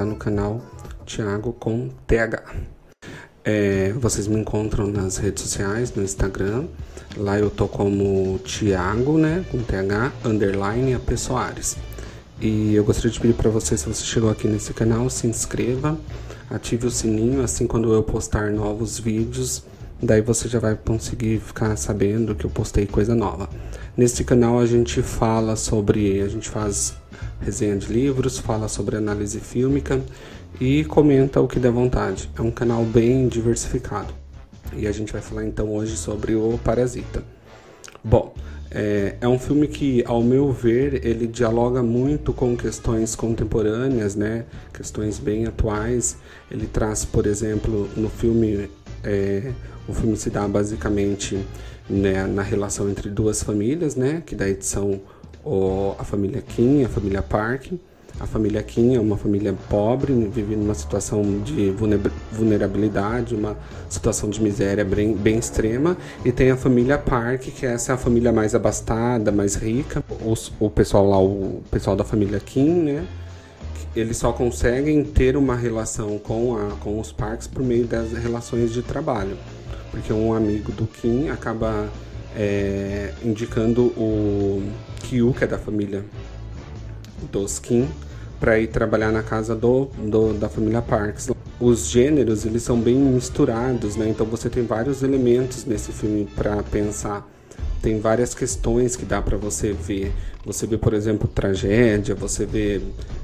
está 0.00 0.04
no 0.04 0.16
canal 0.16 0.62
Thiago 1.04 1.52
com 1.52 1.90
TH. 2.06 2.42
É, 3.44 3.92
vocês 3.92 4.26
me 4.26 4.40
encontram 4.40 4.86
nas 4.86 5.18
redes 5.18 5.42
sociais, 5.42 5.94
no 5.94 6.02
Instagram. 6.02 6.64
Lá 7.18 7.38
eu 7.38 7.50
tô 7.50 7.68
como 7.68 8.38
Thiago, 8.38 9.18
né, 9.18 9.44
com 9.50 9.58
TH, 9.58 10.12
underline 10.24 10.94
a 10.94 11.16
Soares. 11.16 11.76
E 12.40 12.74
eu 12.74 12.82
gostaria 12.82 13.10
de 13.10 13.20
pedir 13.20 13.34
para 13.34 13.50
você, 13.50 13.76
se 13.76 13.86
você 13.86 14.02
chegou 14.02 14.30
aqui 14.30 14.48
nesse 14.48 14.72
canal, 14.72 15.10
se 15.10 15.26
inscreva, 15.26 15.98
ative 16.48 16.86
o 16.86 16.90
sininho, 16.90 17.42
assim 17.42 17.66
quando 17.66 17.92
eu 17.92 18.02
postar 18.02 18.50
novos 18.50 18.98
vídeos, 18.98 19.64
daí 20.02 20.22
você 20.22 20.48
já 20.48 20.58
vai 20.58 20.74
conseguir 20.76 21.40
ficar 21.40 21.76
sabendo 21.76 22.34
que 22.34 22.46
eu 22.46 22.50
postei 22.50 22.86
coisa 22.86 23.14
nova. 23.14 23.50
Nesse 23.94 24.24
canal 24.24 24.58
a 24.60 24.64
gente 24.64 25.02
fala 25.02 25.56
sobre, 25.56 26.22
a 26.22 26.28
gente 26.28 26.48
faz 26.48 26.94
resenha 27.40 27.76
de 27.76 27.92
livros, 27.92 28.38
fala 28.38 28.68
sobre 28.68 28.96
análise 28.96 29.40
fílmica 29.40 30.00
e 30.60 30.84
comenta 30.84 31.40
o 31.40 31.48
que 31.48 31.58
der 31.58 31.72
vontade. 31.72 32.30
É 32.36 32.42
um 32.42 32.50
canal 32.50 32.84
bem 32.84 33.28
diversificado. 33.28 34.12
E 34.76 34.86
a 34.86 34.92
gente 34.92 35.12
vai 35.12 35.22
falar 35.22 35.44
então 35.44 35.74
hoje 35.74 35.96
sobre 35.96 36.34
o 36.34 36.58
Parasita. 36.62 37.22
Bom, 38.02 38.34
é, 38.70 39.16
é, 39.20 39.26
um 39.26 39.38
filme 39.38 39.66
que, 39.66 40.04
ao 40.06 40.22
meu 40.22 40.52
ver, 40.52 41.04
ele 41.04 41.26
dialoga 41.26 41.82
muito 41.82 42.32
com 42.32 42.56
questões 42.56 43.16
contemporâneas, 43.16 44.14
né? 44.14 44.44
Questões 44.72 45.18
bem 45.18 45.46
atuais. 45.46 46.16
Ele 46.48 46.66
traz, 46.66 47.04
por 47.04 47.26
exemplo, 47.26 47.88
no 47.96 48.08
filme, 48.08 48.70
é, 49.02 49.52
o 49.88 49.92
filme 49.92 50.16
se 50.16 50.30
dá 50.30 50.46
basicamente 50.46 51.44
né, 51.88 52.24
na 52.28 52.42
relação 52.42 52.88
entre 52.88 53.10
duas 53.10 53.42
famílias, 53.42 53.96
né? 53.96 54.22
Que 54.24 54.36
daí 54.36 54.56
são 54.60 55.00
o, 55.44 55.94
a 55.98 56.04
família 56.04 56.42
Kim, 56.42 56.84
a 56.84 56.88
família 56.88 57.22
Park. 57.22 57.72
A 58.18 58.26
família 58.26 58.62
Kim 58.62 58.96
é 58.96 59.00
uma 59.00 59.16
família 59.16 59.54
pobre, 59.70 60.12
vive 60.12 60.54
numa 60.54 60.74
situação 60.74 61.40
de 61.40 61.72
vulnerabilidade, 62.30 63.34
uma 63.34 63.56
situação 63.88 64.28
de 64.28 64.42
miséria 64.42 64.84
bem, 64.84 65.14
bem 65.14 65.38
extrema. 65.38 65.96
E 66.22 66.30
tem 66.30 66.50
a 66.50 66.56
família 66.56 66.98
Park, 66.98 67.44
que 67.44 67.64
essa 67.64 67.92
é 67.92 67.94
a 67.94 67.98
família 67.98 68.30
mais 68.30 68.54
abastada, 68.54 69.32
mais 69.32 69.54
rica. 69.54 70.04
Os, 70.22 70.52
o 70.60 70.68
pessoal 70.68 71.08
lá, 71.08 71.18
o 71.18 71.62
pessoal 71.70 71.96
da 71.96 72.04
família 72.04 72.38
Kim, 72.40 72.82
né? 72.82 73.06
Eles 73.96 74.18
só 74.18 74.32
conseguem 74.32 75.02
ter 75.02 75.36
uma 75.36 75.56
relação 75.56 76.18
com, 76.18 76.56
a, 76.56 76.76
com 76.76 77.00
os 77.00 77.10
Parks 77.10 77.46
por 77.46 77.62
meio 77.62 77.86
das 77.86 78.12
relações 78.12 78.70
de 78.72 78.82
trabalho. 78.82 79.36
Porque 79.90 80.12
um 80.12 80.34
amigo 80.34 80.70
do 80.72 80.86
Kim 80.86 81.30
acaba 81.30 81.88
é, 82.36 83.12
indicando 83.24 83.86
o 83.96 84.62
Kyu, 85.02 85.34
que 85.34 85.44
é 85.44 85.46
da 85.46 85.58
família 85.58 86.04
dos 87.30 87.58
Kim, 87.58 87.88
para 88.38 88.58
ir 88.58 88.68
trabalhar 88.68 89.12
na 89.12 89.22
casa 89.22 89.54
do, 89.54 89.86
do, 89.98 90.32
da 90.32 90.48
família 90.48 90.80
Parks. 90.80 91.30
Os 91.60 91.88
gêneros 91.88 92.46
eles 92.46 92.62
são 92.62 92.80
bem 92.80 92.96
misturados, 92.96 93.96
né? 93.96 94.08
Então 94.08 94.24
você 94.24 94.48
tem 94.48 94.64
vários 94.64 95.02
elementos 95.02 95.66
nesse 95.66 95.92
filme 95.92 96.26
para 96.34 96.62
pensar. 96.62 97.28
Tem 97.82 97.98
várias 97.98 98.34
questões 98.34 98.96
que 98.96 99.04
dá 99.04 99.20
para 99.20 99.36
você 99.36 99.72
ver. 99.72 100.12
Você 100.44 100.66
vê, 100.66 100.78
por 100.78 100.94
exemplo, 100.94 101.28
tragédia, 101.28 102.14
você 102.14 102.46
vê 102.46 102.80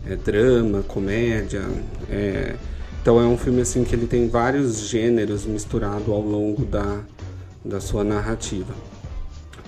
é, 0.06 0.16
drama, 0.16 0.82
comédia. 0.82 1.62
É... 2.10 2.54
Então 3.00 3.20
é 3.20 3.24
um 3.24 3.38
filme 3.38 3.60
assim 3.60 3.84
que 3.84 3.94
ele 3.94 4.06
tem 4.06 4.28
vários 4.28 4.80
gêneros 4.80 5.46
misturados 5.46 6.08
ao 6.08 6.20
longo 6.20 6.64
da, 6.64 7.00
da 7.64 7.80
sua 7.80 8.02
narrativa. 8.02 8.74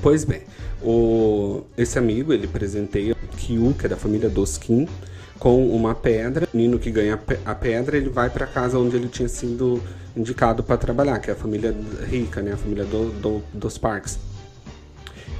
Pois 0.00 0.24
bem, 0.24 0.42
o, 0.82 1.62
esse 1.76 1.98
amigo 1.98 2.32
ele 2.32 2.46
presenteia 2.46 3.16
Kyu, 3.36 3.74
que 3.74 3.86
é 3.86 3.88
da 3.88 3.96
família 3.96 4.28
dos 4.28 4.56
Kim, 4.56 4.86
com 5.38 5.68
uma 5.68 5.94
pedra. 5.94 6.48
O 6.52 6.56
menino 6.56 6.78
que 6.78 6.90
ganha 6.90 7.18
a 7.44 7.54
pedra, 7.54 7.96
ele 7.96 8.08
vai 8.08 8.30
para 8.30 8.46
casa 8.46 8.78
onde 8.78 8.96
ele 8.96 9.08
tinha 9.08 9.28
sido 9.28 9.82
indicado 10.16 10.62
para 10.62 10.76
trabalhar, 10.76 11.18
que 11.18 11.30
é 11.30 11.32
a 11.32 11.36
família 11.36 11.74
rica, 12.08 12.42
né, 12.42 12.52
a 12.52 12.56
família 12.56 12.84
do, 12.84 13.10
do, 13.20 13.42
dos 13.52 13.78
Parks. 13.78 14.18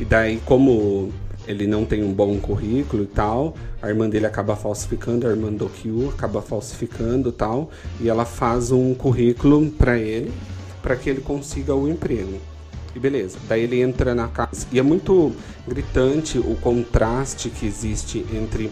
E 0.00 0.04
daí, 0.04 0.40
como 0.44 1.12
ele 1.46 1.66
não 1.66 1.84
tem 1.84 2.02
um 2.04 2.12
bom 2.12 2.38
currículo 2.38 3.04
e 3.04 3.06
tal, 3.06 3.56
a 3.80 3.88
irmã 3.88 4.08
dele 4.08 4.26
acaba 4.26 4.54
falsificando, 4.54 5.26
a 5.26 5.30
irmã 5.30 5.52
do 5.52 5.68
Kyu 5.68 6.10
acaba 6.10 6.42
falsificando 6.42 7.30
e 7.30 7.32
tal, 7.32 7.70
e 8.00 8.08
ela 8.08 8.24
faz 8.24 8.70
um 8.70 8.94
currículo 8.94 9.70
para 9.70 9.96
ele, 9.96 10.32
para 10.82 10.94
que 10.94 11.08
ele 11.08 11.20
consiga 11.20 11.74
o 11.74 11.88
emprego. 11.88 12.38
E 12.94 12.98
beleza. 12.98 13.38
Daí 13.48 13.62
ele 13.62 13.80
entra 13.80 14.14
na 14.14 14.28
casa. 14.28 14.66
E 14.72 14.78
é 14.78 14.82
muito 14.82 15.32
gritante 15.66 16.38
o 16.38 16.56
contraste 16.56 17.50
que 17.50 17.66
existe 17.66 18.24
entre 18.32 18.70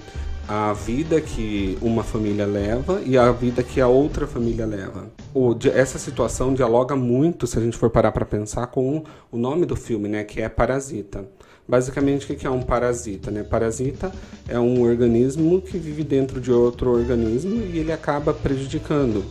a 0.48 0.72
vida 0.72 1.20
que 1.20 1.76
uma 1.82 2.04
família 2.04 2.46
leva 2.46 3.02
e 3.04 3.18
a 3.18 3.32
vida 3.32 3.62
que 3.62 3.80
a 3.80 3.88
outra 3.88 4.26
família 4.26 4.64
leva. 4.64 5.10
O, 5.34 5.56
essa 5.74 5.98
situação 5.98 6.54
dialoga 6.54 6.94
muito, 6.94 7.46
se 7.46 7.58
a 7.58 7.62
gente 7.62 7.76
for 7.76 7.90
parar 7.90 8.12
para 8.12 8.24
pensar, 8.24 8.68
com 8.68 9.02
o 9.30 9.36
nome 9.36 9.66
do 9.66 9.74
filme, 9.74 10.08
né, 10.08 10.22
que 10.22 10.40
é 10.40 10.48
Parasita. 10.48 11.26
Basicamente, 11.68 12.32
o 12.32 12.36
que 12.36 12.46
é 12.46 12.50
um 12.50 12.62
parasita? 12.62 13.28
Né? 13.28 13.42
Parasita 13.42 14.12
é 14.48 14.58
um 14.58 14.82
organismo 14.82 15.60
que 15.60 15.76
vive 15.78 16.04
dentro 16.04 16.40
de 16.40 16.52
outro 16.52 16.92
organismo 16.92 17.60
e 17.60 17.78
ele 17.78 17.90
acaba 17.90 18.32
prejudicando. 18.32 19.24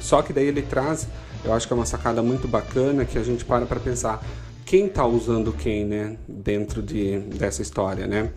Só 0.00 0.22
que 0.22 0.32
daí 0.32 0.46
ele 0.46 0.62
traz 0.62 1.06
eu 1.44 1.52
acho 1.52 1.66
que 1.66 1.72
é 1.72 1.76
uma 1.76 1.86
sacada 1.86 2.22
muito 2.22 2.46
bacana 2.46 3.04
que 3.04 3.18
a 3.18 3.22
gente 3.22 3.44
para 3.44 3.66
para 3.66 3.80
pensar 3.80 4.24
quem 4.64 4.86
está 4.86 5.06
usando 5.06 5.52
quem, 5.52 5.84
né, 5.84 6.16
dentro 6.26 6.80
de, 6.82 7.18
dessa 7.18 7.60
história, 7.60 8.06
né? 8.06 8.30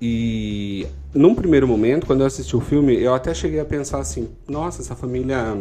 E 0.00 0.86
num 1.14 1.34
primeiro 1.34 1.66
momento, 1.66 2.06
quando 2.06 2.20
eu 2.20 2.26
assisti 2.26 2.54
o 2.54 2.60
filme, 2.60 3.00
eu 3.00 3.14
até 3.14 3.32
cheguei 3.32 3.60
a 3.60 3.64
pensar 3.64 3.98
assim: 3.98 4.28
nossa, 4.46 4.82
essa 4.82 4.94
família, 4.94 5.56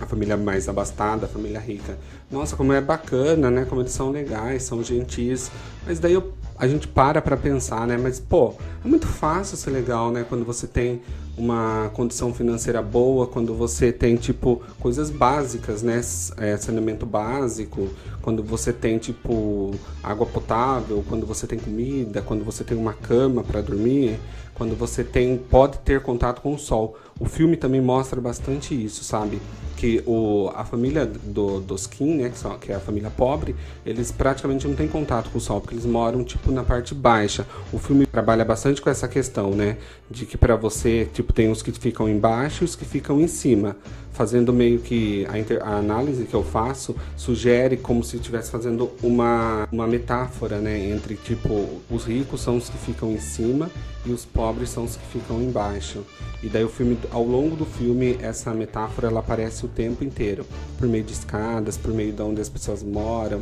a 0.00 0.06
família 0.06 0.36
mais 0.36 0.68
abastada, 0.68 1.26
a 1.26 1.28
família 1.28 1.60
rica, 1.60 1.98
nossa, 2.30 2.56
como 2.56 2.72
é 2.72 2.80
bacana, 2.80 3.50
né? 3.50 3.66
Como 3.68 3.82
eles 3.82 3.92
são 3.92 4.10
legais, 4.10 4.62
são 4.62 4.82
gentis. 4.82 5.50
Mas 5.86 5.98
daí 5.98 6.14
eu 6.14 6.32
a 6.60 6.68
gente 6.68 6.86
para 6.86 7.22
para 7.22 7.38
pensar, 7.38 7.86
né? 7.86 7.96
Mas, 7.96 8.20
pô, 8.20 8.54
é 8.84 8.88
muito 8.88 9.06
fácil 9.06 9.56
ser 9.56 9.70
legal, 9.70 10.10
né? 10.12 10.26
Quando 10.28 10.44
você 10.44 10.66
tem 10.66 11.00
uma 11.36 11.90
condição 11.94 12.32
financeira 12.34 12.82
boa, 12.82 13.26
quando 13.26 13.54
você 13.54 13.92
tem, 13.92 14.16
tipo, 14.16 14.62
coisas 14.78 15.10
básicas, 15.10 15.82
né? 15.82 16.00
É, 16.36 16.56
saneamento 16.56 17.06
básico, 17.06 17.88
quando 18.22 18.42
você 18.42 18.72
tem, 18.72 18.98
tipo, 18.98 19.72
água 20.02 20.26
potável, 20.26 21.04
quando 21.08 21.26
você 21.26 21.46
tem 21.46 21.58
comida, 21.58 22.22
quando 22.22 22.44
você 22.44 22.62
tem 22.64 22.76
uma 22.76 22.92
cama 22.92 23.42
para 23.42 23.60
dormir, 23.60 24.18
quando 24.60 24.76
você 24.76 25.02
tem 25.02 25.38
pode 25.38 25.78
ter 25.78 26.02
contato 26.02 26.42
com 26.42 26.52
o 26.54 26.58
sol. 26.58 26.98
O 27.18 27.24
filme 27.24 27.56
também 27.56 27.80
mostra 27.80 28.20
bastante 28.20 28.74
isso, 28.74 29.02
sabe? 29.04 29.40
Que 29.76 30.02
o, 30.06 30.50
a 30.54 30.64
família 30.66 31.06
do, 31.06 31.60
dos 31.60 31.86
Kim, 31.86 32.16
né, 32.16 32.32
que, 32.60 32.70
é 32.70 32.74
a 32.74 32.80
família 32.80 33.10
pobre, 33.10 33.56
eles 33.86 34.12
praticamente 34.12 34.68
não 34.68 34.74
têm 34.74 34.86
contato 34.86 35.30
com 35.30 35.38
o 35.38 35.40
sol, 35.40 35.62
porque 35.62 35.74
eles 35.74 35.86
moram, 35.86 36.22
tipo, 36.22 36.52
na 36.52 36.62
parte 36.62 36.94
baixa. 36.94 37.46
O 37.72 37.78
filme 37.78 38.04
trabalha 38.04 38.44
bastante 38.44 38.82
com 38.82 38.90
essa 38.90 39.08
questão, 39.08 39.52
né? 39.52 39.78
De 40.10 40.26
que 40.26 40.36
para 40.36 40.56
você, 40.56 41.08
tipo, 41.12 41.19
tem 41.22 41.50
os 41.50 41.62
que 41.62 41.72
ficam 41.72 42.08
embaixo 42.08 42.62
e 42.62 42.66
os 42.66 42.74
que 42.74 42.84
ficam 42.84 43.20
em 43.20 43.28
cima. 43.28 43.76
Fazendo 44.12 44.52
meio 44.52 44.80
que 44.80 45.24
a, 45.30 45.38
inter, 45.38 45.62
a 45.62 45.76
análise 45.76 46.24
que 46.24 46.34
eu 46.34 46.42
faço 46.42 46.94
sugere 47.16 47.76
como 47.76 48.04
se 48.04 48.16
estivesse 48.16 48.50
fazendo 48.50 48.90
uma, 49.02 49.66
uma 49.72 49.86
metáfora, 49.86 50.58
né? 50.58 50.90
Entre, 50.90 51.14
tipo, 51.14 51.80
os 51.88 52.04
ricos 52.04 52.40
são 52.40 52.56
os 52.56 52.68
que 52.68 52.76
ficam 52.78 53.12
em 53.12 53.20
cima 53.20 53.70
e 54.04 54.10
os 54.10 54.24
pobres 54.24 54.68
são 54.70 54.84
os 54.84 54.96
que 54.96 55.06
ficam 55.06 55.40
embaixo. 55.40 56.04
E 56.42 56.48
daí 56.48 56.64
o 56.64 56.68
filme, 56.68 56.98
ao 57.10 57.24
longo 57.24 57.56
do 57.56 57.64
filme, 57.64 58.18
essa 58.20 58.52
metáfora 58.52 59.08
ela 59.08 59.20
aparece 59.20 59.64
o 59.64 59.68
tempo 59.68 60.04
inteiro, 60.04 60.44
por 60.78 60.88
meio 60.88 61.04
de 61.04 61.12
escadas, 61.12 61.76
por 61.76 61.92
meio 61.92 62.12
de 62.12 62.22
onde 62.22 62.40
as 62.40 62.48
pessoas 62.48 62.82
moram 62.82 63.40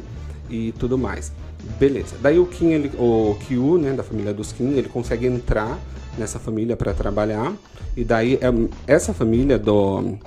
e 0.51 0.73
tudo 0.73 0.97
mais. 0.97 1.33
Beleza. 1.79 2.17
Daí 2.21 2.39
o 2.39 2.47
Kim, 2.47 2.71
ele, 2.71 2.91
o 2.99 3.37
Kyu, 3.47 3.79
né, 3.79 3.93
da 3.93 4.03
família 4.03 4.33
dos 4.33 4.53
Kim, 4.53 4.73
ele 4.77 4.89
consegue 4.89 5.27
entrar 5.27 5.79
nessa 6.19 6.38
família 6.38 6.76
para 6.76 6.93
trabalhar. 6.93 7.55
E 7.97 8.05
daí 8.05 8.35
é, 8.35 8.53
essa 8.87 9.15
família 9.15 9.59
do 9.59 10.19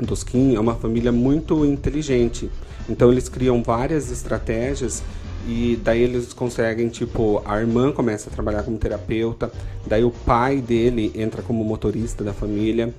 dos 0.00 0.24
é 0.54 0.60
uma 0.60 0.74
família 0.74 1.10
muito 1.10 1.64
inteligente. 1.64 2.50
Então 2.88 3.10
eles 3.10 3.28
criam 3.28 3.62
várias 3.62 4.10
estratégias 4.10 5.02
e 5.46 5.78
daí 5.82 6.02
eles 6.02 6.32
conseguem, 6.32 6.88
tipo, 6.88 7.42
a 7.44 7.60
irmã 7.60 7.92
começa 7.92 8.28
a 8.28 8.32
trabalhar 8.32 8.62
como 8.62 8.76
terapeuta, 8.78 9.50
daí 9.86 10.04
o 10.04 10.10
pai 10.10 10.60
dele 10.60 11.12
entra 11.14 11.40
como 11.40 11.64
motorista 11.64 12.24
da 12.24 12.32
família, 12.32 12.92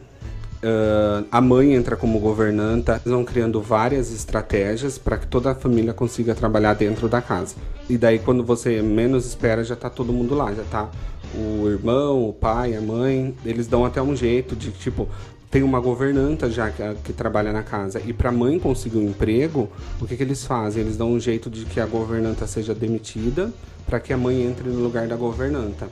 uh, 0.57 1.25
a 1.31 1.42
mãe 1.42 1.74
entra 1.74 1.95
como 1.95 2.19
governanta. 2.19 3.01
Eles 3.04 3.13
vão 3.13 3.24
criando 3.24 3.62
várias 3.62 4.12
estratégias 4.12 4.98
para 4.98 5.18
que 5.18 5.28
toda 5.28 5.51
a 5.51 5.56
família 5.56 5.94
consiga 5.94 6.33
trabalhar 6.33 6.74
dentro 6.74 7.07
da 7.07 7.22
casa. 7.22 7.56
E 7.90 7.98
daí, 7.98 8.19
quando 8.19 8.44
você 8.44 8.81
menos 8.81 9.25
espera, 9.25 9.63
já 9.63 9.75
tá 9.75 9.90
todo 9.90 10.13
mundo 10.13 10.36
lá, 10.36 10.54
já 10.54 10.63
tá 10.63 10.90
o 11.36 11.70
irmão, 11.70 12.30
o 12.30 12.34
pai, 12.34 12.76
a 12.76 12.82
mãe, 12.82 13.36
eles 13.46 13.68
dão 13.68 13.86
até 13.86 14.02
um 14.02 14.16
jeito 14.16 14.56
de 14.56 14.72
tipo, 14.72 15.08
tem 15.50 15.64
uma 15.64 15.80
governanta 15.80 16.50
já 16.50 16.70
que, 16.70 16.84
que 17.04 17.14
trabalha 17.14 17.52
na 17.54 17.64
casa 17.64 18.02
e 18.06 18.14
para 18.14 18.30
a 18.30 18.32
mãe 18.32 18.60
conseguir 18.60 18.98
um 18.98 19.10
emprego, 19.10 19.70
o 20.00 20.06
que, 20.06 20.16
que 20.16 20.24
eles 20.24 20.46
fazem? 20.46 20.84
Eles 20.84 20.98
dão 20.98 21.12
um 21.12 21.20
jeito 21.20 21.50
de 21.50 21.66
que 21.66 21.80
a 21.80 21.86
governanta 21.86 22.46
seja 22.46 22.74
demitida 22.74 23.52
para 23.86 24.00
que 24.00 24.12
a 24.12 24.18
mãe 24.18 24.44
entre 24.44 24.70
no 24.70 24.82
lugar 24.82 25.08
da 25.08 25.16
governanta. 25.16 25.88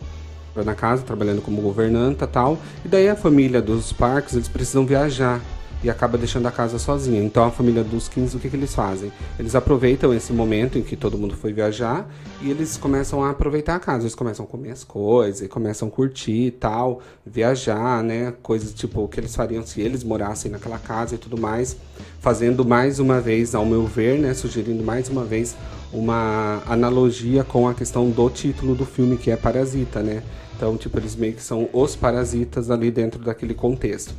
na 0.55 0.73
casa, 0.73 1.03
trabalhando 1.03 1.41
como 1.41 1.61
governanta 1.61 2.25
tal. 2.25 2.57
E 2.83 2.87
daí 2.87 3.09
a 3.09 3.15
família 3.15 3.61
dos 3.61 3.91
Parks, 3.91 4.35
eles 4.35 4.47
precisam 4.47 4.85
viajar 4.85 5.41
e 5.85 5.89
acaba 5.89 6.17
deixando 6.17 6.47
a 6.47 6.51
casa 6.51 6.79
sozinha. 6.79 7.21
Então 7.21 7.43
a 7.43 7.51
família 7.51 7.83
dos 7.83 8.07
15, 8.07 8.37
o 8.37 8.39
que, 8.39 8.49
que 8.49 8.55
eles 8.55 8.73
fazem? 8.73 9.11
Eles 9.37 9.53
aproveitam 9.53 10.11
esse 10.11 10.33
momento 10.33 10.79
em 10.79 10.81
que 10.81 10.95
todo 10.95 11.15
mundo 11.15 11.37
foi 11.37 11.53
viajar 11.53 12.09
e 12.41 12.49
eles 12.49 12.75
começam 12.75 13.23
a 13.23 13.29
aproveitar 13.29 13.75
a 13.75 13.79
casa. 13.79 14.01
Eles 14.01 14.15
começam 14.15 14.45
a 14.45 14.47
comer 14.47 14.71
as 14.71 14.83
coisas, 14.83 15.47
começam 15.47 15.87
a 15.87 15.91
curtir 15.91 16.47
e 16.47 16.51
tal, 16.51 17.01
viajar, 17.23 18.03
né? 18.03 18.33
Coisas 18.41 18.73
tipo 18.73 19.07
que 19.07 19.19
eles 19.19 19.35
fariam 19.35 19.63
se 19.63 19.79
eles 19.79 20.03
morassem 20.03 20.49
naquela 20.49 20.79
casa 20.79 21.13
e 21.13 21.17
tudo 21.19 21.39
mais. 21.39 21.77
Fazendo 22.19 22.65
mais 22.65 22.97
uma 22.99 23.21
vez, 23.21 23.53
ao 23.53 23.63
meu 23.63 23.85
ver, 23.85 24.17
né? 24.17 24.33
Sugerindo 24.33 24.83
mais 24.83 25.07
uma 25.07 25.23
vez 25.23 25.55
uma 25.93 26.63
analogia 26.65 27.43
com 27.43 27.67
a 27.67 27.75
questão 27.75 28.09
do 28.09 28.27
título 28.31 28.73
do 28.73 28.87
filme, 28.87 29.17
que 29.17 29.29
é 29.29 29.35
Parasita, 29.35 30.01
né? 30.01 30.23
Então, 30.57 30.75
tipo, 30.77 30.97
eles 30.97 31.15
meio 31.15 31.33
que 31.33 31.43
são 31.43 31.69
os 31.71 31.95
parasitas 31.95 32.71
ali 32.71 32.89
dentro 32.89 33.21
daquele 33.23 33.53
contexto. 33.53 34.15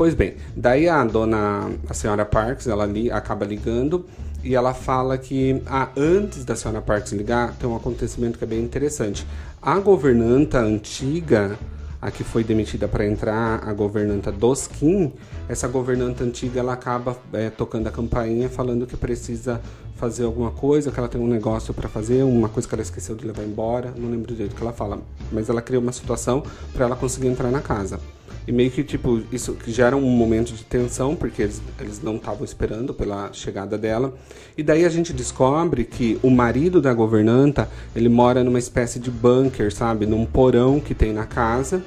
Pois 0.00 0.14
bem, 0.14 0.32
daí 0.56 0.88
a 0.88 1.04
dona, 1.04 1.70
a 1.86 1.92
senhora 1.92 2.24
Parks, 2.24 2.66
ela 2.66 2.86
li, 2.86 3.10
acaba 3.10 3.44
ligando 3.44 4.06
e 4.42 4.54
ela 4.54 4.72
fala 4.72 5.18
que 5.18 5.62
ah, 5.66 5.90
antes 5.94 6.42
da 6.42 6.56
senhora 6.56 6.80
Parks 6.80 7.12
ligar, 7.12 7.54
tem 7.58 7.68
um 7.68 7.76
acontecimento 7.76 8.38
que 8.38 8.44
é 8.44 8.46
bem 8.46 8.62
interessante. 8.62 9.26
A 9.60 9.78
governanta 9.78 10.58
antiga, 10.58 11.58
a 12.00 12.10
que 12.10 12.24
foi 12.24 12.42
demitida 12.42 12.88
para 12.88 13.06
entrar, 13.06 13.62
a 13.62 13.74
governanta 13.74 14.32
dos 14.32 14.66
Kim, 14.66 15.12
essa 15.46 15.68
governanta 15.68 16.24
antiga 16.24 16.60
ela 16.60 16.72
acaba 16.72 17.18
é, 17.34 17.50
tocando 17.50 17.86
a 17.86 17.90
campainha 17.90 18.48
falando 18.48 18.86
que 18.86 18.96
precisa 18.96 19.60
fazer 19.96 20.24
alguma 20.24 20.50
coisa, 20.50 20.90
que 20.90 20.98
ela 20.98 21.10
tem 21.10 21.20
um 21.20 21.28
negócio 21.28 21.74
para 21.74 21.90
fazer, 21.90 22.22
uma 22.22 22.48
coisa 22.48 22.66
que 22.66 22.74
ela 22.74 22.80
esqueceu 22.80 23.14
de 23.14 23.26
levar 23.26 23.42
embora, 23.42 23.92
não 23.94 24.10
lembro 24.10 24.32
direito 24.32 24.52
o 24.52 24.56
que 24.56 24.62
ela 24.62 24.72
fala, 24.72 24.98
mas 25.30 25.50
ela 25.50 25.60
cria 25.60 25.78
uma 25.78 25.92
situação 25.92 26.42
para 26.72 26.86
ela 26.86 26.96
conseguir 26.96 27.28
entrar 27.28 27.50
na 27.50 27.60
casa. 27.60 28.00
E 28.46 28.52
meio 28.52 28.70
que, 28.70 28.82
tipo, 28.82 29.22
isso 29.30 29.56
gera 29.66 29.96
um 29.96 30.00
momento 30.00 30.52
de 30.52 30.64
tensão, 30.64 31.14
porque 31.14 31.42
eles, 31.42 31.62
eles 31.78 32.02
não 32.02 32.16
estavam 32.16 32.44
esperando 32.44 32.94
pela 32.94 33.32
chegada 33.32 33.76
dela. 33.76 34.14
E 34.56 34.62
daí 34.62 34.84
a 34.84 34.88
gente 34.88 35.12
descobre 35.12 35.84
que 35.84 36.18
o 36.22 36.30
marido 36.30 36.80
da 36.80 36.92
governanta, 36.92 37.68
ele 37.94 38.08
mora 38.08 38.42
numa 38.42 38.58
espécie 38.58 38.98
de 38.98 39.10
bunker, 39.10 39.72
sabe? 39.72 40.06
Num 40.06 40.24
porão 40.24 40.80
que 40.80 40.94
tem 40.94 41.12
na 41.12 41.26
casa. 41.26 41.82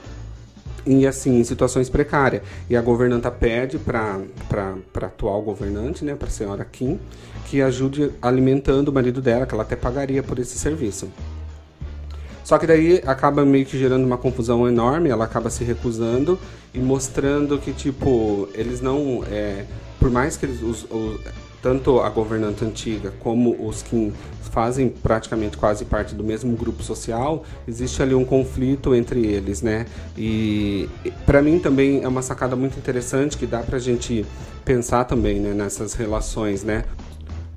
E 0.86 1.08
assim, 1.08 1.40
em 1.40 1.44
situações 1.44 1.90
precárias. 1.90 2.44
E 2.70 2.76
a 2.76 2.82
governanta 2.82 3.32
pede 3.32 3.78
para 3.78 4.20
a 4.54 5.06
atual 5.06 5.42
governante, 5.42 6.04
né, 6.04 6.14
para 6.14 6.28
a 6.28 6.32
senhora 6.32 6.66
Kim, 6.66 7.00
que 7.46 7.62
ajude 7.62 8.12
alimentando 8.22 8.90
o 8.90 8.94
marido 8.94 9.22
dela, 9.22 9.46
que 9.46 9.54
ela 9.54 9.64
até 9.64 9.76
pagaria 9.76 10.22
por 10.22 10.40
esse 10.40 10.58
serviço. 10.58 11.10
Só 12.44 12.58
que 12.58 12.68
daí 12.68 13.02
acaba 13.06 13.46
meio 13.46 13.66
que 13.66 13.78
gerando 13.78 14.06
uma 14.06 14.18
confusão 14.18 14.68
enorme, 14.68 15.10
ela 15.10 15.26
acaba 15.26 15.50
se 15.50 15.64
recusando 15.64 16.38
e 16.74 16.80
mostrando 16.80 17.58
que, 17.58 17.72
tipo, 17.72 18.50
eles 18.54 18.82
não. 18.82 19.24
É, 19.30 19.66
por 20.00 20.12
mais 20.12 20.36
que 20.36 20.46
eles. 20.46 20.62
Os, 20.62 20.86
os, 20.90 21.20
tanto 21.62 22.02
a 22.02 22.10
governante 22.10 22.66
antiga 22.66 23.14
como 23.22 23.56
os 23.66 23.82
que 23.82 24.12
fazem 24.52 24.90
praticamente 24.90 25.56
quase 25.56 25.86
parte 25.86 26.14
do 26.14 26.24
mesmo 26.24 26.56
grupo 26.58 26.84
social, 26.84 27.44
existe 27.66 28.04
ali 28.04 28.14
um 28.14 28.26
conflito 28.26 28.94
entre 28.94 29.26
eles, 29.26 29.62
né? 29.62 29.86
E 30.18 30.90
para 31.26 31.42
mim 31.42 31.58
também 31.58 32.04
é 32.04 32.08
uma 32.08 32.22
sacada 32.22 32.54
muito 32.56 32.78
interessante 32.78 33.38
que 33.38 33.48
dá 33.48 33.60
pra 33.60 33.80
gente 33.80 34.26
pensar 34.66 35.06
também 35.06 35.40
né, 35.40 35.54
nessas 35.54 35.94
relações, 35.94 36.64
né? 36.64 36.84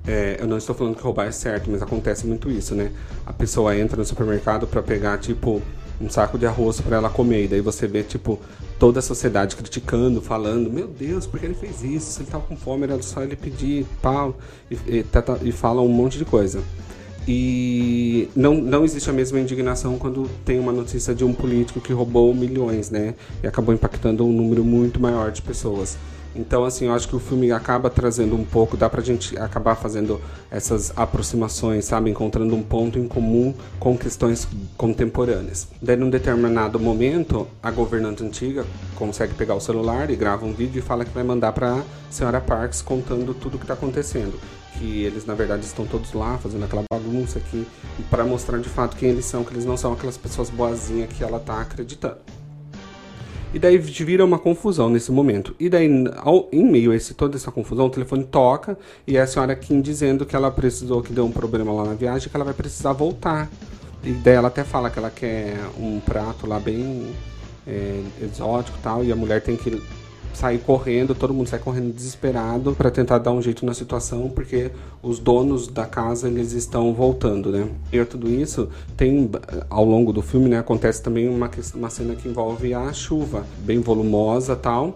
É, 0.07 0.37
eu 0.39 0.47
não 0.47 0.57
estou 0.57 0.73
falando 0.73 0.95
que 0.95 1.03
roubar 1.03 1.27
é 1.27 1.31
certo, 1.31 1.69
mas 1.69 1.81
acontece 1.81 2.25
muito 2.25 2.49
isso, 2.49 2.73
né? 2.73 2.91
A 3.25 3.33
pessoa 3.33 3.77
entra 3.77 3.97
no 3.97 4.05
supermercado 4.05 4.65
para 4.65 4.81
pegar, 4.81 5.17
tipo, 5.17 5.61
um 5.99 6.09
saco 6.09 6.37
de 6.37 6.45
arroz 6.45 6.79
para 6.79 6.95
ela 6.95 7.09
comer. 7.09 7.43
E 7.43 7.47
daí 7.49 7.61
você 7.61 7.87
vê, 7.87 8.03
tipo, 8.03 8.39
toda 8.79 8.99
a 8.99 9.01
sociedade 9.01 9.57
criticando, 9.57 10.21
falando: 10.21 10.71
Meu 10.71 10.87
Deus, 10.87 11.27
por 11.27 11.39
que 11.39 11.45
ele 11.45 11.55
fez 11.55 11.83
isso? 11.83 12.11
Se 12.11 12.21
ele 12.21 12.31
tava 12.31 12.45
com 12.45 12.55
fome, 12.55 12.83
era 12.83 13.01
só 13.01 13.21
ele 13.21 13.35
pedir 13.35 13.85
pau. 14.01 14.37
E, 14.71 14.75
e, 14.75 15.05
e 15.43 15.51
fala 15.51 15.81
um 15.81 15.89
monte 15.89 16.17
de 16.17 16.23
coisa. 16.23 16.61
E 17.27 18.29
não, 18.33 18.53
não 18.53 18.85
existe 18.85 19.09
a 19.09 19.13
mesma 19.13 19.37
indignação 19.37 19.97
quando 19.97 20.29
tem 20.45 20.57
uma 20.57 20.71
notícia 20.71 21.13
de 21.13 21.25
um 21.25 21.33
político 21.33 21.81
que 21.81 21.91
roubou 21.91 22.33
milhões, 22.33 22.89
né? 22.89 23.15
E 23.43 23.47
acabou 23.47 23.75
impactando 23.75 24.25
um 24.25 24.31
número 24.31 24.63
muito 24.63 24.97
maior 25.01 25.31
de 25.31 25.41
pessoas. 25.41 25.97
Então, 26.35 26.63
assim, 26.63 26.85
eu 26.85 26.93
acho 26.93 27.07
que 27.07 27.15
o 27.15 27.19
filme 27.19 27.51
acaba 27.51 27.89
trazendo 27.89 28.35
um 28.35 28.43
pouco, 28.43 28.77
dá 28.77 28.89
pra 28.89 29.01
gente 29.01 29.37
acabar 29.37 29.75
fazendo 29.75 30.21
essas 30.51 30.93
aproximações, 30.95 31.85
sabe? 31.85 32.09
Encontrando 32.09 32.55
um 32.55 32.61
ponto 32.61 32.99
em 32.99 33.07
comum 33.07 33.53
com 33.79 33.97
questões 33.97 34.47
contemporâneas. 34.77 35.67
Daí, 35.81 35.95
num 35.95 36.09
determinado 36.09 36.79
momento, 36.79 37.47
a 37.61 37.71
governante 37.71 38.23
antiga 38.23 38.65
consegue 38.95 39.33
pegar 39.33 39.55
o 39.55 39.59
celular 39.59 40.09
e 40.09 40.15
grava 40.15 40.45
um 40.45 40.53
vídeo 40.53 40.79
e 40.79 40.81
fala 40.81 41.05
que 41.05 41.11
vai 41.11 41.23
mandar 41.23 41.51
pra 41.53 41.83
senhora 42.09 42.39
Parks 42.39 42.81
contando 42.81 43.33
tudo 43.33 43.55
o 43.55 43.59
que 43.59 43.65
tá 43.65 43.73
acontecendo. 43.73 44.39
Que 44.77 45.03
eles, 45.03 45.25
na 45.25 45.33
verdade, 45.33 45.65
estão 45.65 45.87
todos 45.87 46.13
lá 46.13 46.37
fazendo 46.37 46.63
aquela 46.65 46.83
bagunça 46.91 47.39
aqui 47.39 47.65
para 48.11 48.23
mostrar 48.23 48.59
de 48.59 48.69
fato 48.69 48.95
quem 48.95 49.09
eles 49.09 49.25
são, 49.25 49.43
que 49.43 49.51
eles 49.51 49.65
não 49.65 49.75
são 49.75 49.91
aquelas 49.93 50.17
pessoas 50.17 50.51
boazinhas 50.51 51.11
que 51.11 51.23
ela 51.23 51.39
tá 51.39 51.61
acreditando. 51.61 52.17
E 53.53 53.59
daí 53.59 53.77
vira 53.77 54.25
uma 54.25 54.37
confusão 54.37 54.89
nesse 54.89 55.11
momento. 55.11 55.55
E 55.59 55.69
daí, 55.69 55.89
ao, 56.17 56.49
em 56.51 56.63
meio 56.65 56.91
a 56.91 56.95
esse, 56.95 57.13
toda 57.13 57.37
essa 57.37 57.51
confusão, 57.51 57.85
o 57.85 57.89
telefone 57.89 58.23
toca 58.25 58.77
e 59.05 59.17
é 59.17 59.21
a 59.21 59.27
senhora 59.27 59.55
Kim 59.55 59.81
dizendo 59.81 60.25
que 60.25 60.35
ela 60.35 60.51
precisou, 60.51 61.01
que 61.01 61.13
deu 61.13 61.25
um 61.25 61.31
problema 61.31 61.71
lá 61.71 61.85
na 61.85 61.93
viagem, 61.93 62.29
que 62.29 62.35
ela 62.35 62.45
vai 62.45 62.53
precisar 62.53 62.93
voltar. 62.93 63.49
E 64.03 64.11
daí 64.11 64.35
ela 64.35 64.49
até 64.49 64.63
fala 64.63 64.89
que 64.89 64.99
ela 64.99 65.09
quer 65.09 65.55
um 65.79 65.99
prato 65.99 66.45
lá 66.45 66.59
bem 66.59 67.07
é, 67.65 68.01
exótico 68.21 68.77
tal, 68.83 69.03
e 69.03 69.11
a 69.11 69.15
mulher 69.15 69.41
tem 69.41 69.55
que 69.55 69.81
sair 70.33 70.59
correndo, 70.59 71.15
todo 71.15 71.33
mundo 71.33 71.47
sai 71.47 71.59
correndo 71.59 71.93
desesperado 71.93 72.73
para 72.75 72.91
tentar 72.91 73.17
dar 73.17 73.31
um 73.31 73.41
jeito 73.41 73.65
na 73.65 73.73
situação, 73.73 74.29
porque 74.29 74.71
os 75.01 75.19
donos 75.19 75.67
da 75.67 75.85
casa 75.85 76.27
eles 76.27 76.53
estão 76.53 76.93
voltando, 76.93 77.51
né? 77.51 77.67
E 77.91 78.03
tudo 78.05 78.29
isso 78.29 78.69
tem 78.95 79.29
ao 79.69 79.83
longo 79.83 80.13
do 80.13 80.21
filme, 80.21 80.47
né, 80.49 80.59
acontece 80.59 81.01
também 81.01 81.27
uma, 81.27 81.49
uma 81.73 81.89
cena 81.89 82.15
que 82.15 82.27
envolve 82.27 82.73
a 82.73 82.93
chuva, 82.93 83.45
bem 83.59 83.79
volumosa, 83.79 84.55
tal. 84.55 84.93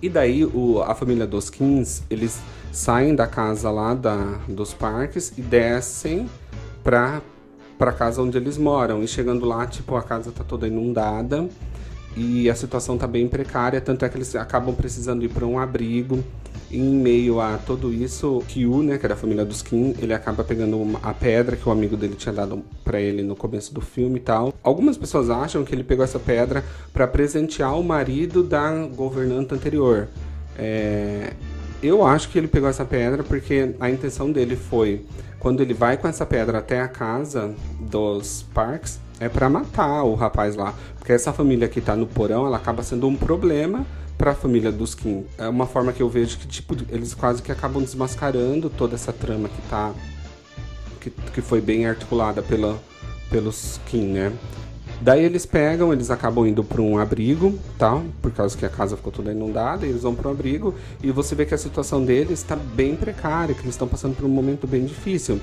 E 0.00 0.08
daí 0.08 0.44
o, 0.44 0.82
a 0.82 0.94
família 0.94 1.26
dos 1.26 1.50
Kings, 1.50 2.02
eles 2.10 2.38
saem 2.70 3.14
da 3.14 3.26
casa 3.26 3.70
lá 3.70 3.94
da, 3.94 4.38
dos 4.48 4.74
parques 4.74 5.32
e 5.36 5.42
descem 5.42 6.28
para 6.82 7.22
para 7.76 7.92
casa 7.92 8.22
onde 8.22 8.38
eles 8.38 8.56
moram. 8.56 9.02
E 9.02 9.08
chegando 9.08 9.44
lá, 9.44 9.66
tipo, 9.66 9.96
a 9.96 10.02
casa 10.02 10.30
tá 10.30 10.44
toda 10.44 10.68
inundada 10.68 11.48
e 12.16 12.48
a 12.48 12.54
situação 12.54 12.94
está 12.94 13.06
bem 13.06 13.26
precária, 13.26 13.80
tanto 13.80 14.04
é 14.04 14.08
que 14.08 14.16
eles 14.16 14.34
acabam 14.36 14.74
precisando 14.74 15.24
ir 15.24 15.28
para 15.28 15.46
um 15.46 15.58
abrigo. 15.58 16.22
Em 16.70 16.82
meio 16.82 17.40
a 17.40 17.56
tudo 17.58 17.92
isso, 17.92 18.42
Kyu, 18.48 18.82
né, 18.82 18.98
que 18.98 19.06
era 19.06 19.14
a 19.14 19.16
família 19.16 19.44
dos 19.44 19.62
Kim, 19.62 19.94
ele 20.00 20.12
acaba 20.12 20.42
pegando 20.42 20.80
uma, 20.80 20.98
a 21.02 21.14
pedra 21.14 21.56
que 21.56 21.68
o 21.68 21.70
amigo 21.70 21.96
dele 21.96 22.16
tinha 22.16 22.32
dado 22.32 22.64
para 22.82 23.00
ele 23.00 23.22
no 23.22 23.36
começo 23.36 23.72
do 23.72 23.80
filme 23.80 24.16
e 24.16 24.20
tal. 24.20 24.52
Algumas 24.62 24.96
pessoas 24.96 25.30
acham 25.30 25.64
que 25.64 25.72
ele 25.72 25.84
pegou 25.84 26.04
essa 26.04 26.18
pedra 26.18 26.64
para 26.92 27.06
presentear 27.06 27.78
o 27.78 27.84
marido 27.84 28.42
da 28.42 28.72
governanta 28.86 29.54
anterior. 29.54 30.08
É, 30.58 31.32
eu 31.82 32.04
acho 32.04 32.28
que 32.30 32.38
ele 32.38 32.48
pegou 32.48 32.68
essa 32.68 32.84
pedra 32.84 33.22
porque 33.22 33.74
a 33.78 33.90
intenção 33.90 34.32
dele 34.32 34.56
foi, 34.56 35.04
quando 35.38 35.60
ele 35.60 35.74
vai 35.74 35.96
com 35.96 36.08
essa 36.08 36.24
pedra 36.24 36.58
até 36.58 36.80
a 36.80 36.88
casa 36.88 37.54
dos 37.78 38.44
Parks, 38.54 38.98
é 39.20 39.28
para 39.28 39.48
matar 39.48 40.02
o 40.04 40.14
rapaz 40.14 40.56
lá. 40.56 40.74
Porque 40.98 41.12
essa 41.12 41.32
família 41.32 41.68
que 41.68 41.80
tá 41.80 41.94
no 41.94 42.06
porão, 42.06 42.46
ela 42.46 42.56
acaba 42.56 42.82
sendo 42.82 43.06
um 43.06 43.16
problema 43.16 43.86
para 44.16 44.32
a 44.32 44.34
família 44.34 44.70
dos 44.70 44.94
Kim. 44.94 45.24
É 45.38 45.48
uma 45.48 45.66
forma 45.66 45.92
que 45.92 46.02
eu 46.02 46.08
vejo 46.08 46.38
que 46.38 46.46
tipo 46.46 46.76
eles 46.88 47.14
quase 47.14 47.42
que 47.42 47.50
acabam 47.50 47.82
desmascarando 47.82 48.70
toda 48.70 48.94
essa 48.94 49.12
trama 49.12 49.48
que 49.48 49.62
tá 49.68 49.92
que, 51.00 51.10
que 51.10 51.40
foi 51.40 51.60
bem 51.60 51.86
articulada 51.86 52.42
pela 52.42 52.78
pelos 53.28 53.80
Kim, 53.86 54.06
né? 54.06 54.32
Daí 55.00 55.24
eles 55.24 55.44
pegam, 55.44 55.92
eles 55.92 56.10
acabam 56.10 56.46
indo 56.46 56.62
para 56.62 56.80
um 56.80 56.98
abrigo, 56.98 57.58
tá? 57.76 58.00
Por 58.22 58.30
causa 58.30 58.56
que 58.56 58.64
a 58.64 58.68
casa 58.68 58.96
ficou 58.96 59.12
toda 59.12 59.32
inundada, 59.32 59.84
eles 59.84 60.02
vão 60.02 60.14
para 60.14 60.28
um 60.28 60.32
abrigo 60.32 60.74
e 61.02 61.10
você 61.10 61.34
vê 61.34 61.44
que 61.44 61.52
a 61.52 61.58
situação 61.58 62.04
deles 62.04 62.38
está 62.38 62.56
bem 62.56 62.94
precária, 62.94 63.54
que 63.54 63.62
eles 63.62 63.74
estão 63.74 63.88
passando 63.88 64.14
por 64.14 64.24
um 64.24 64.28
momento 64.28 64.66
bem 64.66 64.84
difícil. 64.84 65.40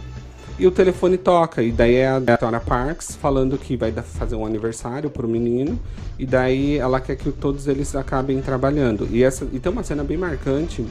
E 0.62 0.68
o 0.68 0.70
telefone 0.70 1.18
toca, 1.18 1.63
e 1.63 1.72
daí 1.72 1.96
é 1.96 2.08
a 2.08 2.20
Dora 2.20 2.60
Parks 2.60 3.15
falando 3.15 3.58
que 3.58 3.75
vai 3.75 3.91
fazer 3.91 4.36
um 4.36 4.46
aniversário 4.46 5.10
pro 5.10 5.27
menino, 5.27 5.80
e 6.20 6.25
daí 6.27 6.77
ela 6.77 7.01
quer 7.01 7.15
que 7.15 7.32
todos 7.32 7.68
eles 7.68 7.96
acabem 7.96 8.39
trabalhando. 8.44 9.08
E, 9.10 9.24
essa, 9.24 9.44
e 9.51 9.60
tem 9.60 9.72
uma 9.72 9.82
cena 9.82 10.03
bem 10.03 10.18
marcante 10.18 10.86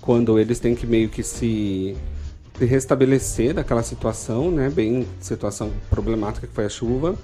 quando 0.00 0.38
eles 0.38 0.60
têm 0.60 0.76
que 0.76 0.86
meio 0.86 1.08
que 1.08 1.24
se, 1.24 1.96
se 2.58 2.64
restabelecer 2.64 3.54
daquela 3.54 3.82
situação, 3.82 4.50
né? 4.50 4.70
Bem 4.70 5.06
situação 5.20 5.70
problemática 5.90 6.46
que 6.46 6.52
foi 6.52 6.66
a 6.66 6.68
chuva. 6.68 7.16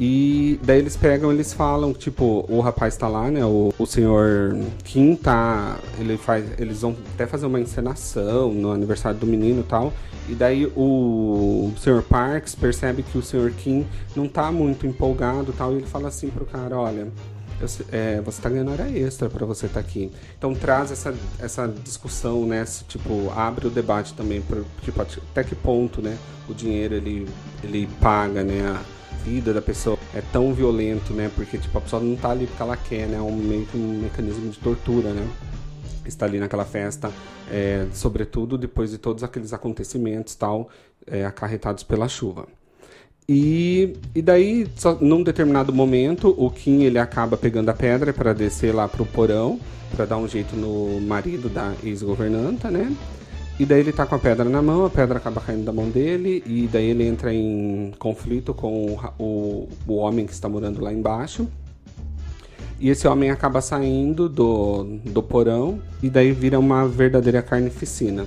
E 0.00 0.60
daí 0.62 0.78
eles 0.78 0.96
pegam, 0.96 1.32
eles 1.32 1.52
falam, 1.52 1.92
tipo, 1.92 2.46
o 2.48 2.60
rapaz 2.60 2.96
tá 2.96 3.08
lá, 3.08 3.30
né? 3.30 3.44
O, 3.44 3.74
o 3.76 3.84
senhor 3.84 4.56
Kim 4.84 5.16
tá. 5.16 5.76
Ele 5.98 6.16
faz. 6.16 6.44
Eles 6.58 6.82
vão 6.82 6.96
até 7.14 7.26
fazer 7.26 7.46
uma 7.46 7.60
encenação 7.60 8.52
no 8.52 8.70
aniversário 8.70 9.18
do 9.18 9.26
menino 9.26 9.60
e 9.60 9.64
tal. 9.64 9.92
E 10.28 10.34
daí 10.34 10.66
o, 10.76 11.72
senhor 11.78 12.02
Parks 12.02 12.54
percebe 12.54 13.02
que 13.02 13.18
o 13.18 13.22
senhor 13.22 13.50
Kim 13.50 13.84
não 14.14 14.28
tá 14.28 14.52
muito 14.52 14.86
empolgado 14.86 15.52
tal. 15.52 15.72
E 15.72 15.78
ele 15.78 15.86
fala 15.86 16.08
assim 16.08 16.28
pro 16.28 16.46
cara, 16.46 16.76
olha. 16.78 17.08
É, 17.90 18.20
você 18.20 18.38
está 18.38 18.48
ganhando 18.48 18.70
hora 18.70 18.88
extra 18.88 19.28
para 19.28 19.44
você 19.44 19.66
estar 19.66 19.82
tá 19.82 19.86
aqui. 19.86 20.10
Então 20.36 20.54
traz 20.54 20.90
essa, 20.92 21.14
essa 21.40 21.66
discussão, 21.66 22.46
né? 22.46 22.64
Tipo, 22.86 23.30
abre 23.34 23.66
o 23.66 23.70
debate 23.70 24.14
também 24.14 24.40
para 24.40 24.62
tipo, 24.82 25.00
até 25.00 25.42
que 25.42 25.54
ponto, 25.54 26.00
né? 26.00 26.16
O 26.48 26.54
dinheiro 26.54 26.94
ele, 26.94 27.28
ele 27.62 27.88
paga, 28.00 28.44
né? 28.44 28.60
A, 28.68 28.98
vida 29.28 29.52
da 29.52 29.60
pessoa 29.60 29.98
é 30.14 30.22
tão 30.32 30.54
violento, 30.54 31.12
né? 31.12 31.30
Porque 31.34 31.58
tipo, 31.58 31.76
a 31.76 31.80
pessoa 31.80 32.02
não 32.02 32.16
tá 32.16 32.30
ali 32.30 32.46
porque 32.46 32.62
ela 32.62 32.76
quer, 32.76 33.06
né? 33.06 33.18
É 33.18 33.20
um 33.20 33.36
meio 33.36 33.66
que 33.66 33.76
um 33.76 34.00
mecanismo 34.00 34.50
de 34.50 34.58
tortura, 34.58 35.12
né? 35.12 35.28
Está 36.04 36.24
ali 36.24 36.38
naquela 36.38 36.64
festa, 36.64 37.12
é, 37.50 37.86
sobretudo 37.92 38.56
depois 38.56 38.90
de 38.90 38.96
todos 38.96 39.22
aqueles 39.22 39.52
acontecimentos 39.52 40.34
tal, 40.34 40.70
é, 41.06 41.24
acarretados 41.24 41.82
pela 41.82 42.08
chuva. 42.08 42.46
E, 43.30 43.92
e 44.14 44.22
daí, 44.22 44.66
só, 44.74 44.96
num 44.98 45.22
determinado 45.22 45.70
momento, 45.70 46.34
o 46.38 46.50
Kim 46.50 46.84
ele 46.84 46.98
acaba 46.98 47.36
pegando 47.36 47.68
a 47.68 47.74
pedra 47.74 48.10
para 48.10 48.32
descer 48.32 48.74
lá 48.74 48.88
pro 48.88 49.04
porão, 49.04 49.60
para 49.94 50.06
dar 50.06 50.16
um 50.16 50.26
jeito 50.26 50.56
no 50.56 50.98
marido 51.02 51.50
da 51.50 51.74
ex-governanta, 51.84 52.70
né? 52.70 52.90
E 53.60 53.66
daí 53.66 53.80
ele 53.80 53.92
tá 53.92 54.06
com 54.06 54.14
a 54.14 54.18
pedra 54.18 54.48
na 54.48 54.62
mão, 54.62 54.86
a 54.86 54.88
pedra 54.88 55.18
acaba 55.18 55.42
caindo 55.42 55.62
da 55.62 55.72
mão 55.72 55.90
dele, 55.90 56.42
e 56.46 56.66
daí 56.72 56.86
ele 56.86 57.06
entra 57.06 57.34
em 57.34 57.92
conflito 57.98 58.54
com 58.54 58.98
o, 59.18 59.68
o 59.86 59.96
homem 59.96 60.24
que 60.24 60.32
está 60.32 60.48
morando 60.48 60.80
lá 60.80 60.90
embaixo. 60.90 61.46
E 62.80 62.88
esse 62.88 63.06
homem 63.06 63.30
acaba 63.30 63.60
saindo 63.60 64.26
do, 64.26 64.84
do 65.04 65.22
porão, 65.22 65.80
e 66.02 66.08
daí 66.08 66.32
vira 66.32 66.58
uma 66.58 66.88
verdadeira 66.88 67.42
carnificina. 67.42 68.26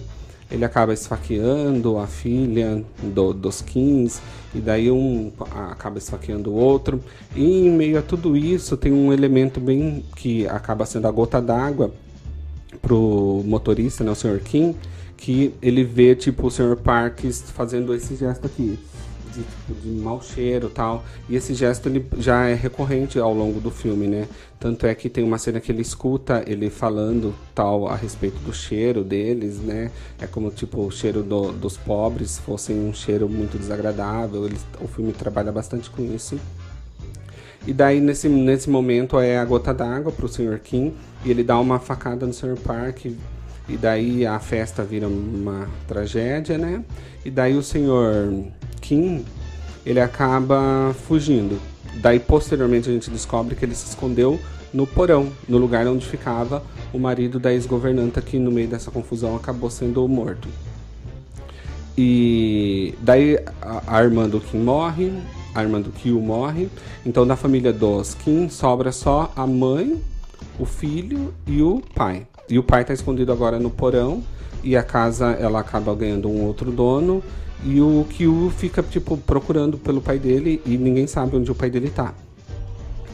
Ele 0.51 0.65
acaba 0.65 0.93
esfaqueando 0.93 1.98
a 1.98 2.05
filha 2.05 2.84
do, 3.01 3.34
dos 3.34 3.62
Kings, 3.62 4.22
e 4.53 4.60
daí 4.60 4.91
um 4.91 5.31
acaba 5.72 5.98
esfaqueando 5.98 6.51
o 6.51 6.55
outro. 6.55 7.01
E 7.36 7.67
em 7.67 7.70
meio 7.72 7.98
a 7.98 8.01
tudo 8.01 8.36
isso, 8.36 8.75
tem 8.75 8.91
um 8.91 9.13
elemento 9.13 9.60
bem 9.60 10.03
que 10.15 10.46
acaba 10.48 10.86
sendo 10.86 11.08
a 11.08 11.12
gota 11.12 11.41
d'água 11.41 11.93
pro 12.81 13.41
motorista, 13.46 14.03
né, 14.03 14.12
o 14.12 14.15
Sr. 14.15 14.39
King, 14.43 14.75
que 15.15 15.53
ele 15.62 15.84
vê, 15.84 16.15
tipo, 16.15 16.48
o 16.48 16.51
Sr. 16.51 16.75
Parks 16.75 17.43
fazendo 17.53 17.93
esse 17.93 18.15
gesto 18.15 18.46
aqui. 18.46 18.77
De, 19.34 19.44
tipo, 19.44 19.74
de 19.82 19.90
mau 19.90 20.22
cheiro 20.22 20.70
tal. 20.70 21.04
E 21.30 21.36
esse 21.36 21.54
gesto 21.54 21.88
ele 21.88 22.06
já 22.18 22.48
é 22.48 22.54
recorrente 22.54 23.18
ao 23.18 23.34
longo 23.34 23.60
do 23.60 23.72
filme, 23.72 24.08
né? 24.08 24.28
Tanto 24.60 24.86
é 24.86 24.94
que 24.94 25.10
tem 25.10 25.24
uma 25.24 25.38
cena 25.38 25.60
que 25.60 25.72
ele 25.72 25.82
escuta 25.82 26.44
ele 26.46 26.70
falando 26.70 27.34
tal 27.56 27.88
a 27.88 27.96
respeito 27.96 28.38
do 28.40 28.54
cheiro 28.54 29.04
deles, 29.04 29.58
né? 29.58 29.90
É 30.20 30.28
como 30.28 30.52
tipo 30.52 30.86
o 30.86 30.92
cheiro 30.92 31.24
do, 31.24 31.52
dos 31.52 31.78
pobres 31.78 32.38
fosse 32.38 32.74
um 32.74 32.94
cheiro 32.94 33.30
muito 33.30 33.58
desagradável. 33.58 34.46
Ele, 34.46 34.58
o 34.80 34.88
filme 34.88 35.14
trabalha 35.14 35.52
bastante 35.52 35.90
com 35.90 36.04
isso. 36.04 36.40
E 37.66 37.74
daí 37.74 38.02
nesse, 38.02 38.28
nesse 38.28 38.70
momento 38.70 39.20
é 39.20 39.38
a 39.38 39.46
gota 39.46 39.74
d'água 39.74 40.12
pro 40.12 40.28
Sr. 40.28 40.60
Kim 40.60 40.94
e 41.24 41.30
ele 41.30 41.44
dá 41.44 41.60
uma 41.60 41.80
facada 41.80 42.26
no 42.26 42.34
Sr. 42.34 42.58
Park 42.58 43.06
e 43.70 43.78
daí 43.78 44.26
a 44.26 44.40
festa 44.40 44.84
vira 44.84 45.08
uma 45.08 45.68
tragédia, 45.88 46.58
né? 46.58 46.84
E 47.24 47.30
daí 47.30 47.56
o 47.56 47.62
senhor 47.62 48.46
Kim, 48.91 49.24
ele 49.86 50.01
acaba 50.01 50.93
fugindo. 51.07 51.57
Daí 52.01 52.19
posteriormente 52.19 52.89
a 52.89 52.91
gente 52.91 53.10
descobre 53.10 53.55
que 53.55 53.63
ele 53.63 53.74
se 53.74 53.88
escondeu 53.88 54.38
no 54.74 54.86
porão, 54.86 55.31
no 55.48 55.57
lugar 55.57 55.88
onde 55.88 56.05
ficava 56.05 56.62
o 56.91 57.00
marido 57.00 57.39
da 57.39 57.53
ex-governanta 57.53 58.21
que 58.21 58.38
no 58.38 58.51
meio 58.51 58.67
dessa 58.67 58.91
confusão 58.91 59.33
acabou 59.33 59.69
sendo 59.69 60.05
morto. 60.10 60.50
E 61.98 62.93
daí 63.00 63.39
a, 63.88 64.03
irmã 64.03 64.27
do 64.27 64.41
Kim 64.41 64.60
morre, 64.60 65.13
a 65.55 65.63
irmã 65.63 65.79
do 65.79 65.91
Kyu 65.91 66.19
morre. 66.19 66.67
Então 67.05 67.25
da 67.25 67.38
família 67.38 67.71
dos 67.71 68.13
Kim 68.13 68.50
sobra 68.50 68.91
só 68.91 69.31
a 69.38 69.48
mãe, 69.48 70.01
o 70.60 70.65
filho 70.65 71.33
e 71.48 71.62
o 71.62 71.81
pai. 71.95 72.27
E 72.50 72.60
o 72.60 72.63
pai 72.63 72.81
está 72.81 72.93
escondido 72.93 73.31
agora 73.31 73.57
no 73.57 73.69
porão 73.69 74.21
e 74.63 74.75
a 74.77 74.84
casa 74.84 75.32
ela 75.32 75.60
acaba 75.60 75.94
ganhando 75.96 76.30
um 76.30 76.44
outro 76.44 76.72
dono 76.72 77.24
e 77.63 77.80
o 77.80 78.06
Kyu 78.10 78.51
fica 78.56 78.82
tipo 78.82 79.18
procurando 79.18 79.77
pelo 79.77 80.01
pai 80.01 80.18
dele 80.18 80.62
e 80.65 80.77
ninguém 80.77 81.08
sabe 81.08 81.36
onde 81.36 81.51
o 81.51 81.56
pai 81.56 81.70
dele 81.70 81.89
tá. 81.89 82.13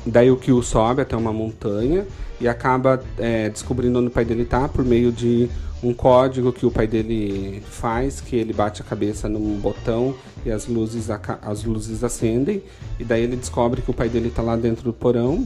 Daí 0.06 0.32
o 0.32 0.38
Kyu 0.38 0.64
sobe 0.64 1.02
até 1.02 1.18
uma 1.18 1.34
montanha 1.34 2.06
e 2.40 2.48
acaba 2.48 3.04
é, 3.18 3.50
descobrindo 3.50 4.00
onde 4.00 4.08
o 4.08 4.12
pai 4.12 4.24
dele 4.24 4.46
tá 4.46 4.68
por 4.68 4.86
meio 4.86 5.12
de 5.12 5.50
um 5.84 5.94
código 5.94 6.52
que 6.52 6.66
o 6.66 6.72
pai 6.72 6.88
dele 6.88 7.62
faz, 7.70 8.22
que 8.22 8.36
ele 8.36 8.54
bate 8.54 8.82
a 8.82 8.86
cabeça 8.86 9.30
num 9.30 9.60
botão 9.60 10.16
e 10.46 10.52
as 10.52 10.66
luzes, 10.68 11.10
as 11.42 11.64
luzes 11.64 12.04
acendem. 12.04 12.64
E 13.00 13.04
daí 13.04 13.24
ele 13.24 13.36
descobre 13.36 13.82
que 13.82 13.92
o 13.92 13.94
pai 13.94 14.10
dele 14.10 14.32
tá 14.34 14.42
lá 14.42 14.56
dentro 14.56 14.84
do 14.84 14.94
porão. 14.94 15.46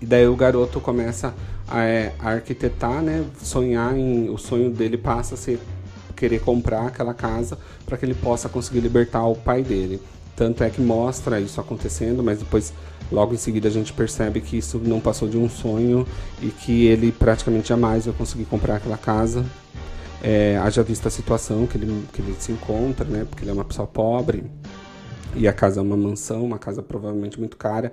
E 0.00 0.06
daí 0.06 0.26
o 0.26 0.36
garoto 0.36 0.80
começa 0.80 1.34
é, 1.72 2.12
arquitetar, 2.18 3.02
né? 3.02 3.24
Sonhar 3.42 3.96
em. 3.96 4.28
O 4.28 4.38
sonho 4.38 4.70
dele 4.70 4.98
passa 4.98 5.34
a 5.34 5.38
ser 5.38 5.60
querer 6.14 6.40
comprar 6.40 6.86
aquela 6.86 7.12
casa 7.12 7.58
para 7.84 7.96
que 7.96 8.04
ele 8.04 8.14
possa 8.14 8.48
conseguir 8.48 8.80
libertar 8.80 9.24
o 9.26 9.34
pai 9.34 9.62
dele. 9.62 10.00
Tanto 10.36 10.64
é 10.64 10.70
que 10.70 10.80
mostra 10.80 11.40
isso 11.40 11.60
acontecendo, 11.60 12.22
mas 12.22 12.38
depois, 12.38 12.72
logo 13.10 13.34
em 13.34 13.36
seguida, 13.36 13.68
a 13.68 13.70
gente 13.70 13.92
percebe 13.92 14.40
que 14.40 14.56
isso 14.56 14.78
não 14.78 15.00
passou 15.00 15.28
de 15.28 15.36
um 15.36 15.48
sonho 15.48 16.06
e 16.42 16.48
que 16.48 16.86
ele 16.86 17.12
praticamente 17.12 17.68
jamais 17.68 18.06
vai 18.06 18.14
conseguir 18.14 18.44
comprar 18.44 18.76
aquela 18.76 18.96
casa. 18.96 19.44
É, 20.22 20.56
haja 20.56 20.82
vista 20.82 21.08
a 21.08 21.10
situação 21.10 21.66
que 21.66 21.76
ele, 21.76 22.04
que 22.12 22.22
ele 22.22 22.34
se 22.38 22.50
encontra, 22.50 23.04
né? 23.04 23.26
Porque 23.28 23.44
ele 23.44 23.50
é 23.50 23.54
uma 23.54 23.64
pessoa 23.64 23.86
pobre 23.86 24.44
e 25.36 25.46
a 25.46 25.52
casa 25.52 25.80
é 25.80 25.82
uma 25.82 25.96
mansão, 25.96 26.44
uma 26.44 26.58
casa 26.58 26.82
provavelmente 26.82 27.38
muito 27.38 27.56
cara 27.56 27.92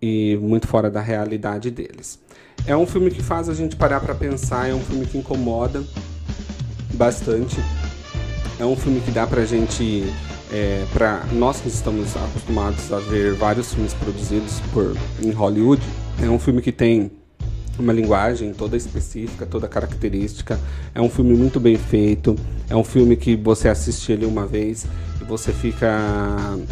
e 0.00 0.38
muito 0.40 0.66
fora 0.66 0.90
da 0.90 1.00
realidade 1.00 1.70
deles. 1.70 2.18
É 2.66 2.76
um 2.76 2.86
filme 2.86 3.10
que 3.10 3.22
faz 3.22 3.48
a 3.48 3.54
gente 3.54 3.74
parar 3.74 4.00
para 4.00 4.14
pensar, 4.14 4.68
é 4.68 4.74
um 4.74 4.80
filme 4.80 5.04
que 5.04 5.18
incomoda 5.18 5.82
bastante. 6.94 7.56
É 8.58 8.64
um 8.64 8.76
filme 8.76 9.00
que 9.00 9.10
dá 9.10 9.26
pra 9.26 9.44
gente, 9.44 10.04
é, 10.52 10.84
para 10.92 11.24
nós 11.32 11.60
que 11.60 11.68
estamos 11.68 12.16
acostumados 12.16 12.92
a 12.92 13.00
ver 13.00 13.34
vários 13.34 13.74
filmes 13.74 13.92
produzidos 13.94 14.60
por 14.72 14.96
em 15.20 15.30
Hollywood, 15.30 15.82
é 16.22 16.28
um 16.28 16.38
filme 16.38 16.62
que 16.62 16.70
tem 16.70 17.10
uma 17.78 17.92
linguagem 17.92 18.52
toda 18.52 18.76
específica, 18.76 19.44
toda 19.44 19.66
característica. 19.66 20.60
É 20.94 21.00
um 21.00 21.08
filme 21.08 21.34
muito 21.34 21.58
bem 21.58 21.76
feito. 21.76 22.36
É 22.68 22.76
um 22.76 22.84
filme 22.84 23.16
que 23.16 23.34
você 23.34 23.68
assiste 23.68 24.12
ele 24.12 24.26
uma 24.26 24.46
vez 24.46 24.86
você 25.22 25.52
fica. 25.52 25.88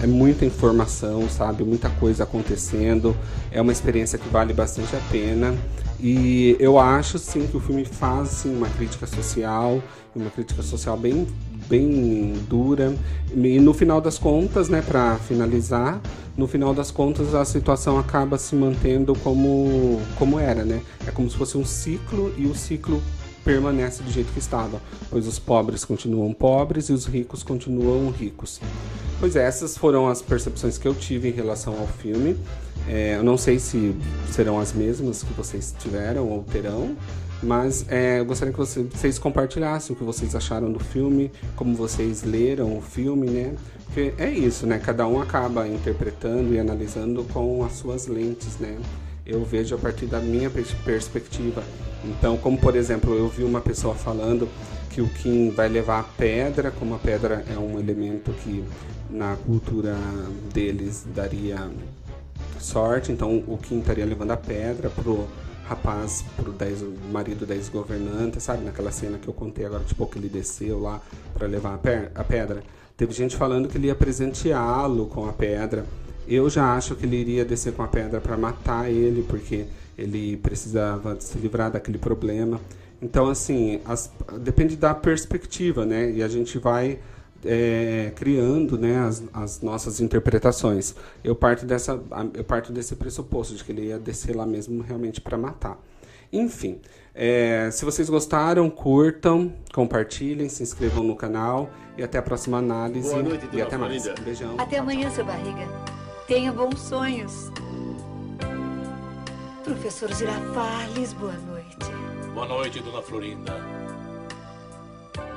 É 0.03 0.07
muita 0.07 0.45
informação, 0.45 1.29
sabe? 1.29 1.65
Muita 1.65 1.89
coisa 1.91 2.25
acontecendo. 2.25 3.17
É 3.51 3.61
uma 3.61 3.73
experiência 3.73 4.19
que 4.19 4.29
vale 4.29 4.53
bastante 4.53 4.95
a 4.95 5.01
pena. 5.11 5.55
E 6.03 6.57
eu 6.59 6.79
acho 6.79 7.19
sim 7.19 7.47
que 7.47 7.57
o 7.57 7.61
filme 7.61 7.85
faz 7.85 8.29
sim, 8.29 8.57
uma 8.57 8.69
crítica 8.71 9.07
social, 9.07 9.83
uma 10.17 10.31
crítica 10.31 10.63
social 10.63 10.97
bem, 10.97 11.27
bem 11.69 12.35
dura. 12.49 12.95
E 13.35 13.61
no 13.61 13.75
final 13.75 14.01
das 14.01 14.19
contas, 14.19 14.71
né, 14.71 14.81
para 14.81 15.17
finalizar, 15.17 16.01
no 16.37 16.47
final 16.47 16.73
das 16.73 16.91
contas 16.91 17.35
a 17.35 17.45
situação 17.45 17.99
acaba 17.99 18.39
se 18.39 18.57
mantendo 18.57 19.15
como, 19.17 20.01
como 20.17 20.39
era, 20.39 20.65
né? 20.65 20.81
É 21.07 21.11
como 21.11 21.29
se 21.31 21.37
fosse 21.37 21.59
um 21.59 21.67
ciclo 21.67 22.33
e 22.39 22.47
o 22.47 22.55
ciclo 22.55 23.03
permanece 23.45 24.03
do 24.03 24.11
jeito 24.11 24.33
que 24.33 24.39
estava, 24.39 24.81
pois 25.09 25.27
os 25.27 25.39
pobres 25.39 25.85
continuam 25.85 26.33
pobres 26.33 26.89
e 26.89 26.93
os 26.93 27.07
ricos 27.07 27.43
continuam 27.43 28.11
ricos. 28.11 28.61
Pois 29.19 29.37
é, 29.37 29.45
essas 29.45 29.77
foram 29.77 30.09
as 30.09 30.23
percepções 30.23 30.79
que 30.79 30.89
eu 30.89 30.95
tive 30.95 31.29
em 31.29 31.33
relação 31.33 31.79
ao 31.79 31.87
filme. 31.87 32.37
É, 32.89 33.17
eu 33.17 33.23
não 33.23 33.37
sei 33.37 33.59
se 33.59 33.95
serão 34.31 34.59
as 34.59 34.73
mesmas 34.73 35.23
que 35.23 35.33
vocês 35.35 35.75
tiveram 35.79 36.29
ou 36.29 36.43
terão, 36.45 36.97
mas 37.43 37.85
é, 37.89 38.21
eu 38.21 38.25
gostaria 38.25 38.53
que 38.53 38.59
vocês 38.59 39.19
compartilhassem 39.19 39.95
o 39.95 39.99
que 39.99 40.05
vocês 40.05 40.35
acharam 40.35 40.73
do 40.73 40.81
filme, 40.81 41.31
como 41.57 41.75
vocês 41.75 42.23
leram 42.23 42.77
o 42.77 42.81
filme, 42.81 43.29
né? 43.29 43.55
Porque 43.87 44.15
é 44.19 44.31
isso, 44.31 44.67
né? 44.67 44.79
Cada 44.79 45.07
um 45.07 45.21
acaba 45.21 45.67
interpretando 45.67 46.55
e 46.55 46.59
analisando 46.59 47.25
com 47.25 47.65
as 47.65 47.73
suas 47.73 48.07
lentes, 48.07 48.57
né? 48.59 48.79
Eu 49.25 49.45
vejo 49.45 49.75
a 49.75 49.79
partir 49.79 50.07
da 50.07 50.19
minha 50.19 50.51
perspectiva. 50.85 51.63
Então, 52.05 52.37
como 52.37 52.59
por 52.59 52.75
exemplo, 52.75 53.15
eu 53.15 53.29
vi 53.29 53.45
uma 53.45 53.61
pessoa 53.61 53.95
falando 53.95 54.49
que 54.91 55.01
o 55.01 55.09
Kim 55.09 55.51
vai 55.51 55.69
levar 55.69 56.01
a 56.01 56.03
pedra, 56.03 56.71
como 56.71 56.95
a 56.95 56.99
pedra 56.99 57.45
é 57.49 57.59
um 57.59 57.79
elemento 57.79 58.33
que 58.43 58.65
na 59.09 59.37
cultura 59.37 59.95
deles 60.53 61.07
daria 61.15 61.71
sorte, 62.59 63.13
então 63.13 63.43
o 63.47 63.57
Kim 63.57 63.81
estaria 63.81 64.05
levando 64.05 64.33
a 64.33 64.37
pedra 64.37 64.91
pro 64.91 65.27
rapaz, 65.65 66.25
pro 66.37 66.51
dez, 66.51 66.85
marido 67.13 67.47
da 67.47 67.55
ex-governanta, 67.55 68.41
sabe? 68.41 68.65
Naquela 68.65 68.91
cena 68.91 69.19
que 69.19 69.29
eu 69.29 69.33
contei 69.33 69.65
agora, 69.65 69.85
tipo, 69.85 70.05
que 70.07 70.19
ele 70.19 70.29
desceu 70.29 70.81
lá 70.81 71.01
para 71.33 71.47
levar 71.47 71.75
a, 71.75 72.21
a 72.21 72.25
pedra. 72.25 72.63
Teve 72.97 73.13
gente 73.13 73.37
falando 73.37 73.69
que 73.69 73.79
ele 73.79 73.87
ia 73.87 73.95
presenteá-lo 73.95 75.07
com 75.07 75.29
a 75.29 75.33
pedra. 75.33 75.87
Eu 76.31 76.49
já 76.49 76.77
acho 76.77 76.95
que 76.95 77.05
ele 77.05 77.17
iria 77.17 77.45
descer 77.45 77.73
com 77.73 77.83
a 77.83 77.89
pedra 77.89 78.21
para 78.21 78.37
matar 78.37 78.89
ele, 78.89 79.25
porque 79.25 79.67
ele 79.99 80.37
precisava 80.37 81.21
se 81.21 81.37
livrar 81.37 81.73
daquele 81.73 81.99
problema. 81.99 82.61
Então, 83.03 83.29
assim, 83.29 83.81
as, 83.85 84.13
depende 84.39 84.77
da 84.77 84.95
perspectiva, 84.95 85.85
né? 85.85 86.13
E 86.13 86.23
a 86.23 86.29
gente 86.29 86.57
vai 86.57 87.01
é, 87.45 88.13
criando 88.15 88.79
né, 88.79 89.01
as, 89.01 89.25
as, 89.33 89.61
nossas 89.61 90.01
interpretações. 90.01 90.95
Eu 91.25 91.35
parto, 91.35 91.67
dessa, 91.67 92.01
eu 92.35 92.45
parto 92.45 92.73
desse 92.73 92.95
pressuposto 92.95 93.57
de 93.57 93.65
que 93.65 93.73
ele 93.73 93.87
ia 93.87 93.99
descer 93.99 94.37
lá 94.37 94.47
mesmo 94.47 94.83
realmente 94.83 95.21
para 95.21 95.37
matar. 95.37 95.83
Enfim, 96.33 96.79
é, 97.13 97.71
se 97.73 97.85
vocês 97.85 98.09
gostaram, 98.09 98.71
curtam, 98.71 99.53
compartilhem, 99.75 100.49
se 100.49 100.63
inscrevam 100.63 101.03
no 101.03 101.17
canal 101.17 101.71
e 101.99 102.05
até 102.05 102.19
a 102.19 102.23
próxima 102.23 102.59
análise. 102.59 103.11
Boa 103.11 103.23
noite, 103.23 103.49
e 103.53 103.61
até 103.61 103.77
mais. 103.77 104.07
Um 104.07 104.15
beijão. 104.23 104.55
Até 104.59 104.79
amanhã, 104.79 105.11
seu 105.11 105.25
barriga. 105.25 105.90
Tenha 106.31 106.53
bons 106.53 106.79
sonhos. 106.79 107.51
Professor 109.65 110.15
Girafales, 110.15 111.13
boa 111.15 111.33
noite. 111.33 111.77
Boa 112.33 112.47
noite, 112.47 112.81
dona 112.81 113.03
Florinda. 113.03 113.53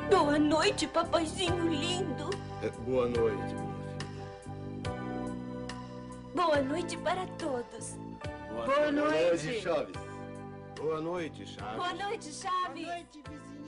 Boa 0.07 0.37
noite, 0.37 0.85
papaizinho 0.85 1.67
lindo. 1.67 2.29
É, 2.61 2.69
boa 2.87 3.07
noite, 3.09 3.55
minha 3.55 3.73
filha. 3.97 4.93
Boa 6.35 6.61
noite 6.61 6.95
para 6.97 7.25
todos. 7.39 7.97
Boa, 8.53 8.91
noite. 8.91 9.61
Chaves. 9.61 9.95
Boa 10.79 11.01
noite, 11.01 11.47
Chaves. 11.47 11.75
Boa 11.75 11.93
noite, 11.95 12.31
Chaves. 12.31 12.85
Boa 12.85 12.93
noite, 12.93 13.23
vizinho. 13.31 13.62